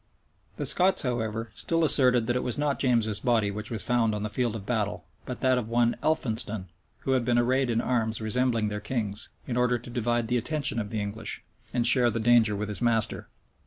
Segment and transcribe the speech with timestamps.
[0.57, 4.23] The Scots, however, still asserted that it was not James's body which was found on
[4.23, 6.69] the field of battle, but that of one Elphinston,
[7.01, 10.79] who had been arrayed in arms resembling their king's, in order to divide the attention
[10.79, 13.27] of the English, and share the danger with his master.